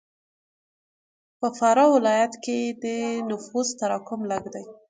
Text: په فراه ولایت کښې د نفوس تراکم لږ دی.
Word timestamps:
په 1.39 1.47
فراه 1.57 1.91
ولایت 1.95 2.33
کښې 2.43 2.59
د 2.83 2.85
نفوس 3.29 3.67
تراکم 3.79 4.19
لږ 4.31 4.43
دی. 4.53 4.65